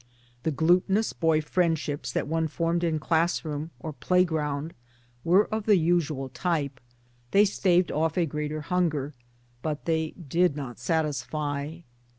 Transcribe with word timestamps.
The 0.41 0.49
glutinous 0.49 1.13
boy 1.13 1.41
friendships 1.41 2.11
that 2.11 2.27
one 2.27 2.47
formed 2.47 2.83
in 2.83 2.97
class 2.97 3.45
room 3.45 3.69
or 3.79 3.93
play 3.93 4.23
BRIGHTON 4.25 4.33
29 4.33 4.33
ground 4.33 4.73
were 5.23 5.45
of 5.53 5.67
the 5.67 5.77
usual 5.77 6.29
type: 6.29 6.79
they 7.29 7.45
staved 7.45 7.91
off 7.91 8.17
a 8.17 8.21
1 8.21 8.27
greater 8.29 8.61
hunger, 8.61 9.13
but 9.61 9.85
they 9.85 10.15
did 10.27 10.55
not 10.55 10.79
satisfy. 10.79 11.81